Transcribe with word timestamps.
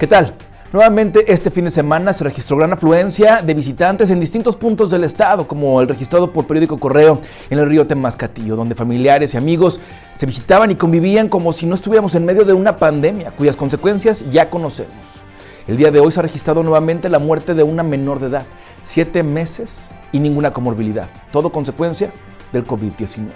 ¿Qué 0.00 0.06
tal? 0.06 0.32
Nuevamente 0.72 1.30
este 1.30 1.50
fin 1.50 1.66
de 1.66 1.70
semana 1.70 2.14
se 2.14 2.24
registró 2.24 2.56
gran 2.56 2.72
afluencia 2.72 3.42
de 3.42 3.52
visitantes 3.52 4.10
en 4.10 4.18
distintos 4.18 4.56
puntos 4.56 4.88
del 4.88 5.04
estado, 5.04 5.46
como 5.46 5.78
el 5.82 5.88
registrado 5.88 6.32
por 6.32 6.46
periódico 6.46 6.78
Correo 6.78 7.20
en 7.50 7.58
el 7.58 7.66
río 7.66 7.86
Temascatillo, 7.86 8.56
donde 8.56 8.74
familiares 8.74 9.34
y 9.34 9.36
amigos 9.36 9.78
se 10.16 10.24
visitaban 10.24 10.70
y 10.70 10.76
convivían 10.76 11.28
como 11.28 11.52
si 11.52 11.66
no 11.66 11.74
estuviéramos 11.74 12.14
en 12.14 12.24
medio 12.24 12.46
de 12.46 12.54
una 12.54 12.78
pandemia, 12.78 13.32
cuyas 13.32 13.56
consecuencias 13.56 14.24
ya 14.30 14.48
conocemos. 14.48 15.20
El 15.66 15.76
día 15.76 15.90
de 15.90 16.00
hoy 16.00 16.10
se 16.10 16.20
ha 16.20 16.22
registrado 16.22 16.62
nuevamente 16.62 17.10
la 17.10 17.18
muerte 17.18 17.52
de 17.52 17.62
una 17.62 17.82
menor 17.82 18.20
de 18.20 18.28
edad, 18.28 18.46
siete 18.84 19.22
meses 19.22 19.86
y 20.12 20.18
ninguna 20.18 20.50
comorbilidad, 20.54 21.10
todo 21.30 21.52
consecuencia 21.52 22.10
del 22.54 22.66
COVID-19. 22.66 23.26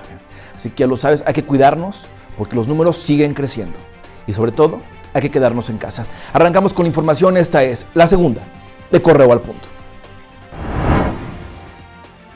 Así 0.57 0.71
que 0.71 0.85
ya 0.85 0.87
lo 0.87 0.97
sabes, 0.97 1.25
hay 1.27 1.35
que 1.35 1.45
cuidarnos 1.45 2.07
porque 2.39 2.57
los 2.57 2.69
números 2.69 2.97
siguen 2.97 3.35
creciendo 3.35 3.79
y 4.27 4.33
sobre 4.33 4.51
todo 4.51 4.79
hay 5.15 5.23
que 5.23 5.31
quedarnos 5.31 5.71
en 5.71 5.79
casa. 5.79 6.05
Arrancamos 6.33 6.75
con 6.75 6.85
información, 6.85 7.37
esta 7.39 7.63
es 7.63 7.87
la 7.95 8.07
segunda 8.07 8.43
de 8.91 9.01
Correo 9.01 9.33
al 9.33 9.41
Punto. 9.41 9.69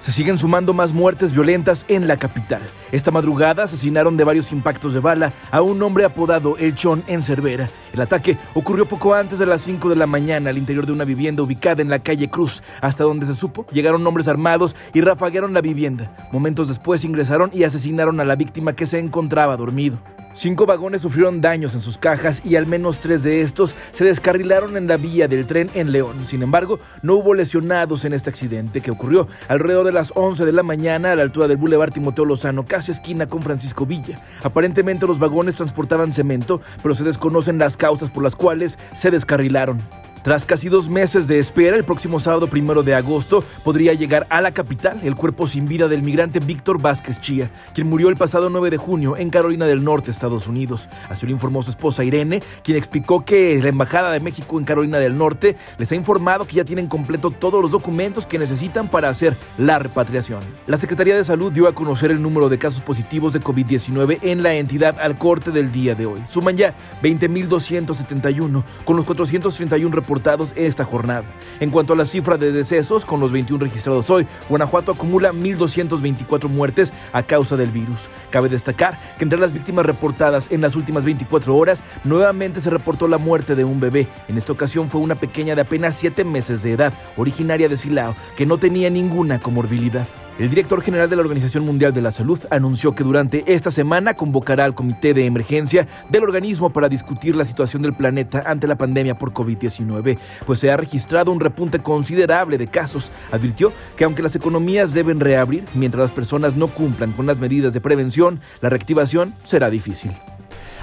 Se 0.00 0.12
siguen 0.12 0.38
sumando 0.38 0.72
más 0.72 0.94
muertes 0.94 1.34
violentas 1.34 1.84
en 1.86 2.08
la 2.08 2.16
capital. 2.16 2.62
Esta 2.92 3.10
madrugada 3.10 3.64
asesinaron 3.64 4.16
de 4.16 4.24
varios 4.24 4.52
impactos 4.52 4.94
de 4.94 5.00
bala 5.00 5.34
a 5.50 5.60
un 5.60 5.82
hombre 5.82 6.06
apodado 6.06 6.56
El 6.56 6.74
Chon 6.74 7.04
en 7.08 7.20
Cervera. 7.20 7.68
El 7.92 8.00
ataque 8.00 8.38
ocurrió 8.54 8.86
poco 8.86 9.12
antes 9.12 9.38
de 9.38 9.44
las 9.44 9.60
5 9.60 9.90
de 9.90 9.96
la 9.96 10.06
mañana 10.06 10.48
al 10.48 10.56
interior 10.56 10.86
de 10.86 10.92
una 10.92 11.04
vivienda 11.04 11.42
ubicada 11.42 11.82
en 11.82 11.90
la 11.90 11.98
calle 11.98 12.30
Cruz. 12.30 12.62
Hasta 12.80 13.04
donde 13.04 13.26
se 13.26 13.34
supo, 13.34 13.66
llegaron 13.70 14.06
hombres 14.06 14.28
armados 14.28 14.74
y 14.94 15.02
rafaguearon 15.02 15.52
la 15.52 15.60
vivienda. 15.60 16.10
Momentos 16.32 16.68
después 16.68 17.04
ingresaron 17.04 17.50
y 17.52 17.64
asesinaron 17.64 18.18
a 18.20 18.24
la 18.24 18.36
víctima 18.36 18.74
que 18.74 18.86
se 18.86 18.98
encontraba 18.98 19.58
dormido. 19.58 19.98
Cinco 20.34 20.66
vagones 20.66 21.02
sufrieron 21.02 21.40
daños 21.40 21.74
en 21.74 21.80
sus 21.80 21.98
cajas 21.98 22.42
y 22.44 22.56
al 22.56 22.66
menos 22.66 23.00
tres 23.00 23.22
de 23.22 23.40
estos 23.40 23.74
se 23.92 24.04
descarrilaron 24.04 24.76
en 24.76 24.86
la 24.86 24.96
vía 24.96 25.26
del 25.26 25.46
tren 25.46 25.68
en 25.74 25.90
León. 25.90 26.24
Sin 26.24 26.42
embargo, 26.42 26.78
no 27.02 27.14
hubo 27.14 27.34
lesionados 27.34 28.04
en 28.04 28.12
este 28.12 28.30
accidente 28.30 28.80
que 28.80 28.90
ocurrió 28.90 29.26
alrededor 29.48 29.86
de 29.86 29.92
las 29.92 30.12
11 30.14 30.44
de 30.44 30.52
la 30.52 30.62
mañana 30.62 31.12
a 31.12 31.16
la 31.16 31.22
altura 31.22 31.48
del 31.48 31.56
Boulevard 31.56 31.92
Timoteo 31.92 32.24
Lozano, 32.24 32.64
casi 32.64 32.92
esquina 32.92 33.28
con 33.28 33.42
Francisco 33.42 33.84
Villa. 33.84 34.20
Aparentemente 34.42 35.06
los 35.06 35.18
vagones 35.18 35.56
transportaban 35.56 36.12
cemento, 36.12 36.60
pero 36.82 36.94
se 36.94 37.04
desconocen 37.04 37.58
las 37.58 37.76
causas 37.76 38.10
por 38.10 38.22
las 38.22 38.36
cuales 38.36 38.78
se 38.94 39.10
descarrilaron. 39.10 39.82
Tras 40.28 40.44
casi 40.44 40.68
dos 40.68 40.90
meses 40.90 41.26
de 41.26 41.38
espera, 41.38 41.74
el 41.74 41.84
próximo 41.84 42.20
sábado 42.20 42.48
primero 42.48 42.82
de 42.82 42.94
agosto 42.94 43.42
podría 43.64 43.94
llegar 43.94 44.26
a 44.28 44.42
la 44.42 44.52
capital 44.52 45.00
el 45.02 45.14
cuerpo 45.14 45.46
sin 45.46 45.64
vida 45.64 45.88
del 45.88 46.02
migrante 46.02 46.38
Víctor 46.38 46.82
Vázquez 46.82 47.18
Chía, 47.18 47.50
quien 47.72 47.88
murió 47.88 48.10
el 48.10 48.16
pasado 48.16 48.50
9 48.50 48.68
de 48.68 48.76
junio 48.76 49.16
en 49.16 49.30
Carolina 49.30 49.64
del 49.64 49.82
Norte, 49.82 50.10
Estados 50.10 50.46
Unidos. 50.46 50.90
Así 51.08 51.24
lo 51.24 51.32
informó 51.32 51.62
su 51.62 51.70
esposa 51.70 52.04
Irene, 52.04 52.42
quien 52.62 52.76
explicó 52.76 53.24
que 53.24 53.58
la 53.62 53.70
Embajada 53.70 54.12
de 54.12 54.20
México 54.20 54.58
en 54.58 54.66
Carolina 54.66 54.98
del 54.98 55.16
Norte 55.16 55.56
les 55.78 55.90
ha 55.92 55.94
informado 55.94 56.46
que 56.46 56.56
ya 56.56 56.64
tienen 56.66 56.88
completo 56.88 57.30
todos 57.30 57.62
los 57.62 57.70
documentos 57.70 58.26
que 58.26 58.38
necesitan 58.38 58.88
para 58.88 59.08
hacer 59.08 59.34
la 59.56 59.78
repatriación. 59.78 60.40
La 60.66 60.76
Secretaría 60.76 61.16
de 61.16 61.24
Salud 61.24 61.50
dio 61.50 61.66
a 61.66 61.74
conocer 61.74 62.10
el 62.10 62.20
número 62.20 62.50
de 62.50 62.58
casos 62.58 62.82
positivos 62.82 63.32
de 63.32 63.40
COVID-19 63.40 64.18
en 64.20 64.42
la 64.42 64.52
entidad 64.52 65.00
al 65.00 65.16
corte 65.16 65.52
del 65.52 65.72
día 65.72 65.94
de 65.94 66.04
hoy. 66.04 66.20
Suman 66.28 66.58
ya 66.58 66.74
20.271, 67.02 68.62
con 68.84 68.94
los 68.94 69.06
431 69.06 70.17
esta 70.56 70.84
jornada. 70.84 71.24
En 71.60 71.70
cuanto 71.70 71.92
a 71.92 71.96
la 71.96 72.04
cifra 72.06 72.36
de 72.36 72.52
decesos, 72.52 73.04
con 73.04 73.20
los 73.20 73.32
21 73.32 73.64
registrados 73.64 74.10
hoy, 74.10 74.26
Guanajuato 74.48 74.92
acumula 74.92 75.32
1.224 75.32 76.48
muertes 76.48 76.92
a 77.12 77.22
causa 77.22 77.56
del 77.56 77.70
virus. 77.70 78.08
Cabe 78.30 78.48
destacar 78.48 78.98
que 79.16 79.24
entre 79.24 79.38
las 79.38 79.52
víctimas 79.52 79.86
reportadas 79.86 80.50
en 80.50 80.60
las 80.60 80.76
últimas 80.76 81.04
24 81.04 81.56
horas, 81.56 81.82
nuevamente 82.04 82.60
se 82.60 82.70
reportó 82.70 83.08
la 83.08 83.18
muerte 83.18 83.54
de 83.54 83.64
un 83.64 83.80
bebé. 83.80 84.08
En 84.28 84.38
esta 84.38 84.52
ocasión 84.52 84.90
fue 84.90 85.00
una 85.00 85.14
pequeña 85.14 85.54
de 85.54 85.62
apenas 85.62 85.94
7 85.94 86.24
meses 86.24 86.62
de 86.62 86.72
edad, 86.72 86.92
originaria 87.16 87.68
de 87.68 87.76
Silao, 87.76 88.14
que 88.36 88.46
no 88.46 88.58
tenía 88.58 88.90
ninguna 88.90 89.38
comorbilidad. 89.38 90.06
El 90.38 90.50
director 90.50 90.80
general 90.82 91.10
de 91.10 91.16
la 91.16 91.22
Organización 91.22 91.64
Mundial 91.64 91.92
de 91.92 92.00
la 92.00 92.12
Salud 92.12 92.38
anunció 92.50 92.94
que 92.94 93.02
durante 93.02 93.42
esta 93.52 93.72
semana 93.72 94.14
convocará 94.14 94.64
al 94.64 94.76
comité 94.76 95.12
de 95.12 95.26
emergencia 95.26 95.88
del 96.10 96.22
organismo 96.22 96.70
para 96.70 96.88
discutir 96.88 97.34
la 97.34 97.44
situación 97.44 97.82
del 97.82 97.92
planeta 97.92 98.44
ante 98.46 98.68
la 98.68 98.78
pandemia 98.78 99.18
por 99.18 99.32
COVID-19, 99.32 100.16
pues 100.46 100.60
se 100.60 100.70
ha 100.70 100.76
registrado 100.76 101.32
un 101.32 101.40
repunte 101.40 101.80
considerable 101.80 102.56
de 102.56 102.68
casos. 102.68 103.10
Advirtió 103.32 103.72
que 103.96 104.04
aunque 104.04 104.22
las 104.22 104.36
economías 104.36 104.94
deben 104.94 105.18
reabrir, 105.18 105.64
mientras 105.74 106.02
las 106.02 106.12
personas 106.12 106.54
no 106.54 106.68
cumplan 106.68 107.10
con 107.10 107.26
las 107.26 107.40
medidas 107.40 107.74
de 107.74 107.80
prevención, 107.80 108.38
la 108.60 108.68
reactivación 108.68 109.34
será 109.42 109.70
difícil. 109.70 110.12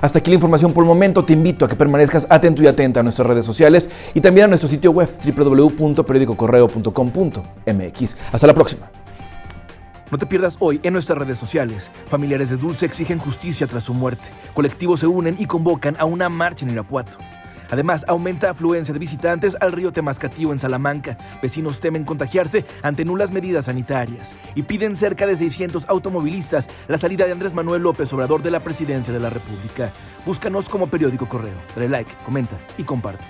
Hasta 0.02 0.20
aquí 0.20 0.32
la 0.32 0.36
información 0.36 0.74
por 0.74 0.84
el 0.84 0.90
momento. 0.90 1.24
Te 1.24 1.32
invito 1.32 1.64
a 1.64 1.70
que 1.70 1.78
permanezcas 1.78 2.28
atento 2.30 2.62
y 2.62 2.68
atenta 2.68 3.00
a 3.00 3.04
nuestras 3.04 3.26
redes 3.26 3.46
sociales 3.46 3.90
y 4.14 4.20
también 4.20 4.44
a 4.44 4.50
nuestro 4.50 4.68
sitio 4.68 4.92
web 4.92 5.10
www.periodicocorreo.com.mx. 5.26 8.16
Hasta 8.34 8.48
la 8.48 8.54
próxima. 8.54 8.90
No 10.16 10.20
te 10.20 10.28
pierdas 10.28 10.56
hoy 10.62 10.80
en 10.84 10.94
nuestras 10.94 11.20
redes 11.20 11.38
sociales. 11.38 11.92
Familiares 12.08 12.50
de 12.50 12.56
Dulce 12.56 12.86
exigen 12.86 13.20
justicia 13.20 13.68
tras 13.68 13.84
su 13.84 13.94
muerte. 13.94 14.24
Colectivos 14.54 15.02
se 15.02 15.08
unen 15.08 15.36
y 15.38 15.46
convocan 15.46 15.98
a 16.00 16.06
una 16.06 16.30
marcha 16.30 16.64
en 16.64 16.72
Irapuato. 16.72 17.18
Además, 17.70 18.06
aumenta 18.08 18.50
afluencia 18.50 18.94
de 18.94 19.00
visitantes 19.02 19.58
al 19.60 19.74
río 19.74 19.92
Temascatío 19.92 20.54
en 20.54 20.60
Salamanca. 20.60 21.18
Vecinos 21.42 21.82
temen 21.82 22.06
contagiarse 22.06 22.64
ante 22.82 23.04
nulas 23.04 23.32
medidas 23.32 23.66
sanitarias 23.66 24.34
y 24.56 24.64
piden 24.64 24.96
cerca 24.96 25.28
de 25.28 25.36
600 25.36 25.84
automovilistas 25.90 26.70
la 26.88 26.98
salida 26.98 27.26
de 27.26 27.34
Andrés 27.34 27.54
Manuel 27.54 27.82
López 27.82 28.14
Obrador 28.14 28.42
de 28.42 28.52
la 28.52 28.62
presidencia 28.62 29.14
de 29.14 29.20
la 29.20 29.30
República. 29.30 29.92
Búscanos 30.26 30.70
como 30.70 30.88
periódico 30.88 31.28
Correo. 31.28 31.58
Dale 31.76 31.90
like, 31.90 32.12
comenta 32.24 32.56
y 32.78 32.86
comparte. 32.86 33.26